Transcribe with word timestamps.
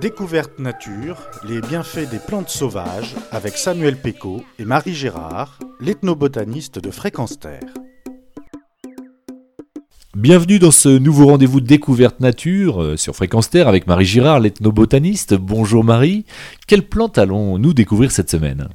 Découverte 0.00 0.60
nature, 0.60 1.16
les 1.48 1.60
bienfaits 1.60 2.08
des 2.08 2.20
plantes 2.20 2.50
sauvages 2.50 3.16
avec 3.32 3.56
Samuel 3.56 3.96
Péco 3.96 4.44
et 4.60 4.64
Marie 4.64 4.94
Gérard, 4.94 5.58
l'ethnobotaniste 5.80 6.78
de 6.78 6.92
Fréquence 6.92 7.40
Terre. 7.40 7.74
Bienvenue 10.14 10.60
dans 10.60 10.70
ce 10.70 10.88
nouveau 10.88 11.26
rendez-vous 11.26 11.60
de 11.60 11.66
découverte 11.66 12.20
nature 12.20 12.80
euh, 12.80 12.96
sur 12.96 13.16
Fréquence 13.16 13.50
Terre 13.50 13.66
avec 13.66 13.88
Marie 13.88 14.04
Girard, 14.04 14.38
l'ethnobotaniste. 14.38 15.34
Bonjour 15.34 15.82
Marie. 15.82 16.24
Quelle 16.68 16.86
plante 16.86 17.18
allons-nous 17.18 17.74
découvrir 17.74 18.12
cette 18.12 18.30
semaine? 18.30 18.68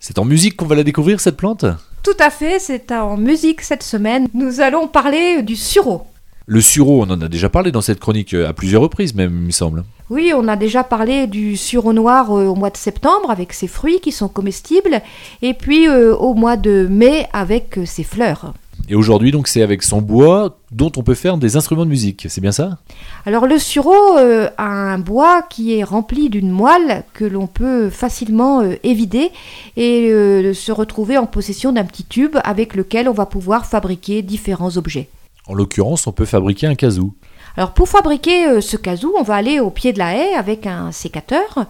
C'est 0.00 0.18
en 0.18 0.24
musique 0.24 0.56
qu'on 0.56 0.66
va 0.66 0.74
la 0.74 0.82
découvrir 0.82 1.20
cette 1.20 1.36
plante? 1.36 1.66
Tout 2.06 2.22
à 2.22 2.30
fait, 2.30 2.60
c'est 2.60 2.92
en 2.92 3.16
musique 3.16 3.62
cette 3.62 3.82
semaine. 3.82 4.28
Nous 4.32 4.60
allons 4.60 4.86
parler 4.86 5.42
du 5.42 5.56
sureau. 5.56 6.06
Le 6.46 6.60
sureau, 6.60 7.02
on 7.02 7.10
en 7.10 7.20
a 7.20 7.26
déjà 7.26 7.48
parlé 7.48 7.72
dans 7.72 7.80
cette 7.80 7.98
chronique 7.98 8.32
euh, 8.32 8.48
à 8.48 8.52
plusieurs 8.52 8.80
reprises 8.80 9.12
même, 9.12 9.32
il 9.32 9.46
me 9.46 9.50
semble. 9.50 9.82
Oui, 10.08 10.32
on 10.32 10.46
a 10.46 10.54
déjà 10.54 10.84
parlé 10.84 11.26
du 11.26 11.56
sureau 11.56 11.92
noir 11.92 12.30
euh, 12.30 12.46
au 12.46 12.54
mois 12.54 12.70
de 12.70 12.76
septembre 12.76 13.32
avec 13.32 13.52
ses 13.52 13.66
fruits 13.66 13.98
qui 13.98 14.12
sont 14.12 14.28
comestibles, 14.28 15.02
et 15.42 15.52
puis 15.52 15.88
euh, 15.88 16.14
au 16.14 16.34
mois 16.34 16.56
de 16.56 16.86
mai 16.88 17.26
avec 17.32 17.80
ses 17.86 18.04
fleurs. 18.04 18.54
Et 18.88 18.94
aujourd'hui, 18.94 19.32
donc, 19.32 19.48
c'est 19.48 19.62
avec 19.62 19.82
son 19.82 20.00
bois 20.00 20.58
dont 20.70 20.92
on 20.96 21.02
peut 21.02 21.14
faire 21.14 21.38
des 21.38 21.56
instruments 21.56 21.84
de 21.84 21.90
musique, 21.90 22.26
c'est 22.28 22.40
bien 22.40 22.52
ça? 22.52 22.78
Alors 23.24 23.46
le 23.46 23.58
sureau 23.58 24.16
a 24.16 24.64
un 24.64 24.98
bois 24.98 25.42
qui 25.42 25.76
est 25.76 25.82
rempli 25.82 26.28
d'une 26.28 26.50
moelle 26.50 27.04
que 27.14 27.24
l'on 27.24 27.46
peut 27.46 27.90
facilement 27.90 28.62
évider 28.82 29.30
et 29.76 30.10
se 30.54 30.72
retrouver 30.72 31.18
en 31.18 31.26
possession 31.26 31.72
d'un 31.72 31.84
petit 31.84 32.04
tube 32.04 32.36
avec 32.44 32.74
lequel 32.74 33.08
on 33.08 33.12
va 33.12 33.26
pouvoir 33.26 33.66
fabriquer 33.66 34.22
différents 34.22 34.76
objets. 34.76 35.08
En 35.48 35.54
l'occurrence, 35.54 36.06
on 36.06 36.12
peut 36.12 36.24
fabriquer 36.24 36.66
un 36.66 36.74
kazoo. 36.74 37.14
Alors 37.56 37.72
pour 37.72 37.88
fabriquer 37.88 38.46
euh, 38.46 38.60
ce 38.60 38.76
kazoo, 38.76 39.14
on 39.18 39.22
va 39.22 39.34
aller 39.34 39.60
au 39.60 39.70
pied 39.70 39.92
de 39.92 39.98
la 39.98 40.14
haie 40.14 40.34
avec 40.34 40.66
un 40.66 40.92
sécateur. 40.92 41.66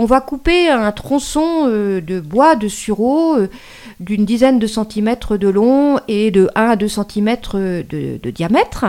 On 0.00 0.04
va 0.04 0.20
couper 0.20 0.68
un 0.68 0.92
tronçon 0.92 1.64
euh, 1.66 2.00
de 2.00 2.20
bois 2.20 2.54
de 2.54 2.68
sureau 2.68 3.36
euh, 3.36 3.48
d'une 3.98 4.24
dizaine 4.24 4.60
de 4.60 4.68
centimètres 4.68 5.36
de 5.36 5.48
long 5.48 5.98
et 6.06 6.30
de 6.30 6.48
1 6.54 6.68
à 6.68 6.76
2 6.76 6.86
centimètres 6.86 7.58
de, 7.58 8.30
diamètre. 8.30 8.84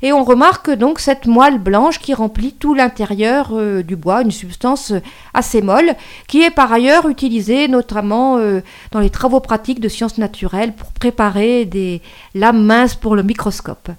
Et 0.00 0.14
on 0.14 0.24
remarque 0.24 0.70
donc 0.70 0.98
cette 0.98 1.26
moelle 1.26 1.58
blanche 1.58 1.98
qui 2.00 2.14
remplit 2.14 2.54
tout 2.54 2.72
l'intérieur 2.72 3.52
du 3.82 3.96
bois, 3.96 4.22
une 4.22 4.30
substance 4.30 4.94
assez 5.34 5.60
molle, 5.60 5.94
qui 6.26 6.40
est 6.40 6.50
par 6.50 6.72
ailleurs 6.72 7.06
utilisée 7.06 7.68
notamment 7.68 8.38
dans 8.92 9.00
les 9.00 9.10
travaux 9.10 9.40
pratiques 9.40 9.80
de 9.80 9.88
sciences 9.88 10.16
naturelles 10.16 10.72
pour 10.72 10.92
préparer 10.92 11.66
des 11.66 12.00
lames 12.34 12.64
minces 12.64 12.94
pour 12.94 13.14
le 13.14 13.22
microscope. 13.22 13.90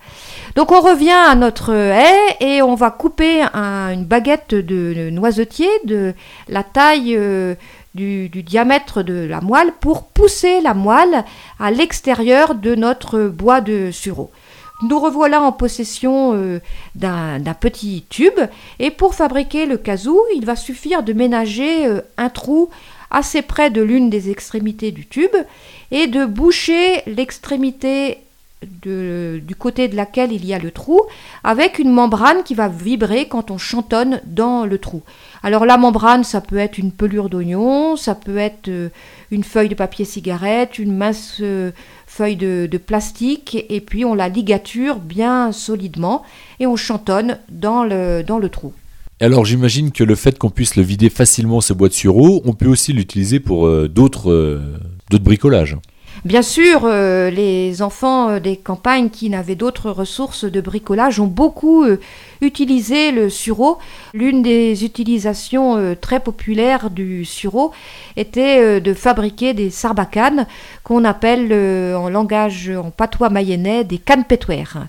Donc 0.55 0.72
on 0.72 0.81
revient 0.81 1.11
à 1.11 1.35
notre 1.35 1.72
haie 1.72 2.38
et 2.39 2.63
on 2.63 2.73
va 2.73 2.89
couper 2.89 3.44
une 3.53 4.05
baguette 4.05 4.55
de 4.55 5.11
noisetier 5.11 5.69
de 5.85 6.16
la 6.50 6.64
taille 6.64 7.16
euh, 7.16 7.56
du, 7.95 8.30
diamètre 8.30 9.03
de 9.03 9.26
la 9.26 9.42
moelle 9.42 9.73
pour 9.80 10.03
pousser 10.08 10.62
la 10.62 10.73
moelle 10.73 11.26
à 11.59 11.72
l'extérieur 11.72 12.56
de 12.56 12.76
notre 12.76 13.28
bois 13.28 13.62
de 13.62 13.92
sureau. 13.92 14.31
Nous 14.84 15.00
revoilà 15.00 15.42
en 15.42 15.52
possession 15.52 16.34
euh, 16.36 16.59
d'un 16.95 17.40
petit 17.59 18.06
tube 18.09 18.40
et 18.78 18.92
pour 18.92 19.16
fabriquer 19.16 19.66
le 19.66 19.78
kazoo, 19.78 20.23
il 20.36 20.45
va 20.45 20.56
suffire 20.56 21.02
de 21.02 21.14
ménager 21.14 21.88
euh, 21.88 22.02
un 22.18 22.30
trou 22.30 22.70
assez 23.09 23.42
près 23.42 23.70
de 23.70 23.81
l'une 23.81 24.09
des 24.09 24.30
extrémités 24.30 24.92
du 24.92 25.08
tube 25.08 25.36
et 25.92 26.08
de 26.08 26.25
boucher 26.25 27.02
l'extrémité 27.08 28.20
du 28.63 29.55
côté 29.55 29.88
de 29.88 29.95
laquelle 29.95 30.31
il 30.31 30.45
y 30.45 30.53
a 30.53 30.59
le 30.59 30.72
trou, 30.72 31.02
avec 31.44 31.77
une 31.77 31.91
membrane 31.91 32.44
qui 32.44 32.55
va 32.55 32.67
vibrer 32.67 33.27
quand 33.27 33.52
on 33.52 33.58
chantonne 33.58 34.19
dans 34.25 34.66
le 34.66 34.80
trou. 34.80 35.03
Alors 35.44 35.66
la 35.66 35.77
membrane, 35.77 36.23
ça 36.23 36.41
peut 36.41 36.57
être 36.57 36.78
une 36.78 36.91
pelure 36.91 37.29
d'oignon, 37.29 37.96
ça 37.96 38.16
peut 38.16 38.38
être 38.38 38.67
euh, 38.67 38.90
une 39.29 39.44
feuille 39.44 39.69
de 39.69 39.75
papier 39.75 40.06
cigarette, 40.06 40.79
une 40.79 40.96
mince 40.96 41.38
euh, 41.41 41.72
feuille 42.07 42.35
de, 42.35 42.78
plastique, 42.78 43.66
et 43.69 43.79
puis 43.79 44.06
on 44.06 44.16
la 44.16 44.29
ligature 44.29 44.97
bien 44.97 45.51
solidement 45.51 46.23
et 46.59 46.66
on 46.66 46.75
chantonne 46.75 47.38
dans 47.50 47.84
le, 47.84 48.23
dans 48.23 48.40
le 48.40 48.50
trou. 48.50 48.73
Alors 49.19 49.46
j'imagine 49.46 49.91
que 49.91 50.03
le 50.03 50.16
fait 50.16 50.38
qu'on 50.38 50.50
puisse 50.50 50.75
le 50.75 50.84
vider 50.84 51.09
facilement 51.09 51.62
ce 51.62 51.73
bois 51.73 51.90
de 51.90 51.94
sureau, 51.94 52.41
on 52.46 52.53
peut 52.53 52.67
aussi 52.67 52.94
l'utiliser 52.94 53.40
pour 53.40 53.67
euh, 53.67 53.88
d'autres 53.88 54.62
bricolages. 55.12 55.78
Bien 56.25 56.41
sûr, 56.41 56.81
euh, 56.83 57.29
les 57.29 57.81
enfants 57.83 58.29
euh, 58.29 58.39
des 58.39 58.57
campagnes 58.57 59.09
qui 59.09 59.29
n'avaient 59.29 59.55
d'autres 59.55 59.91
ressources 59.91 60.45
de 60.45 60.61
bricolage 60.61 61.19
ont 61.19 61.28
beaucoup 61.28 61.83
euh, 61.83 62.00
utilisé 62.41 63.11
le 63.11 63.29
sureau. 63.29 63.78
L'une 64.13 64.41
des 64.41 64.83
utilisations 64.83 65.95
très 66.01 66.19
populaires 66.19 66.89
du 66.89 67.23
sureau 67.23 67.72
était 68.16 68.79
de 68.81 68.94
fabriquer 68.94 69.53
des 69.53 69.69
sarbacanes 69.69 70.47
qu'on 70.83 71.03
appelle 71.03 71.51
en 71.95 72.09
langage 72.09 72.69
en 72.69 72.91
patois 72.91 73.29
mayennais 73.29 73.84
des 73.84 73.97
cannes 73.97 74.23
pétoires. 74.23 74.88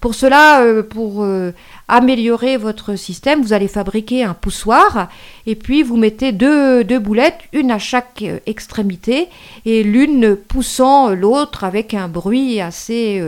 Pour 0.00 0.14
cela, 0.14 0.62
euh, 0.62 0.82
pour 0.82 1.22
euh, 1.22 1.52
améliorer 1.88 2.56
votre 2.56 2.96
système, 2.96 3.42
vous 3.42 3.52
allez 3.52 3.68
fabriquer 3.68 4.22
un 4.24 4.34
poussoir 4.34 5.08
et 5.46 5.54
puis 5.56 5.82
vous 5.82 5.96
mettez 5.96 6.32
deux, 6.32 6.84
boulettes, 6.98 7.40
une 7.52 7.70
à 7.70 7.78
chaque 7.78 8.22
euh, 8.22 8.38
extrémité 8.46 9.28
et 9.64 9.82
l'une 9.82 10.36
poussant 10.36 11.10
l'autre 11.10 11.64
avec 11.64 11.94
un 11.94 12.08
bruit 12.08 12.60
assez, 12.60 13.22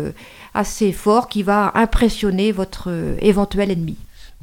assez 0.55 0.93
fort 0.93 1.29
qui 1.29 1.43
va 1.43 1.73
impressionner 1.75 2.53
votre 2.53 2.91
éventuel 3.21 3.71
ennemi. 3.71 3.97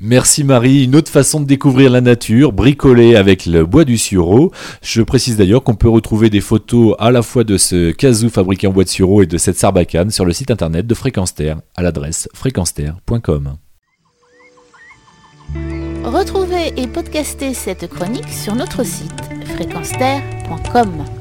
Merci 0.04 0.44
Marie. 0.44 0.86
Une 0.86 0.96
autre 0.96 1.12
façon 1.12 1.40
de 1.40 1.46
découvrir 1.46 1.92
la 1.92 2.02
nature, 2.02 2.54
bricoler 2.54 3.16
avec 3.16 3.46
le 3.46 3.68
bois 3.68 3.86
du 3.86 4.00
sureau. 4.00 4.52
Je 4.82 5.04
précise 5.04 5.38
d'ailleurs 5.38 5.64
qu'on 5.64 5.76
peut 5.76 5.90
retrouver 5.90 6.32
des 6.32 6.42
photos 6.42 6.96
à 6.98 7.12
la 7.12 7.22
fois 7.22 7.44
de 7.44 7.56
ce 7.58 7.92
casou 7.92 8.30
fabriqué 8.30 8.66
en 8.66 8.72
bois 8.72 8.84
de 8.84 8.90
sureau 8.90 9.22
et 9.22 9.28
de 9.28 9.38
cette 9.38 9.58
sarbacane 9.58 10.10
sur 10.10 10.26
le 10.26 10.34
site 10.34 10.50
internet 10.50 10.88
de 10.88 10.96
Fréquence 10.96 11.36
à 11.76 11.84
l'adresse 11.84 12.28
fréquenceterre.com. 12.34 13.58
Retrouvez 16.04 16.74
et 16.78 16.88
podcastez 16.88 17.54
cette 17.54 17.88
chronique 17.88 18.30
sur 18.30 18.56
notre 18.56 18.84
site 18.84 19.22
fréquenceterre.com. 19.56 21.21